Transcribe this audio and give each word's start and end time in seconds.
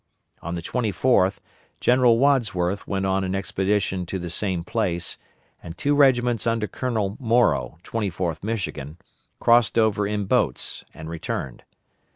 On 0.41 0.55
the 0.55 0.63
24th 0.63 1.37
General 1.79 2.17
Wadsworth 2.17 2.87
went 2.87 3.05
on 3.05 3.23
an 3.23 3.35
expedition 3.35 4.07
to 4.07 4.17
the 4.17 4.31
same 4.31 4.63
place, 4.63 5.19
and 5.61 5.77
two 5.77 5.93
regiments 5.93 6.47
under 6.47 6.65
Colonel 6.65 7.17
Morrow, 7.19 7.77
24th 7.83 8.43
Michigan, 8.43 8.97
crossed 9.39 9.77
over 9.77 10.07
in 10.07 10.25
boats, 10.25 10.83
and 10.91 11.07
returned. 11.07 11.65